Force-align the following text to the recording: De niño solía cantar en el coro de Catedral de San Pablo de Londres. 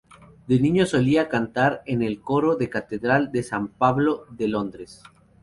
De 0.47 0.59
niño 0.59 0.87
solía 0.87 1.29
cantar 1.29 1.83
en 1.85 2.01
el 2.01 2.21
coro 2.21 2.55
de 2.55 2.71
Catedral 2.71 3.31
de 3.31 3.43
San 3.43 3.67
Pablo 3.67 4.25
de 4.31 4.47
Londres. 4.47 5.03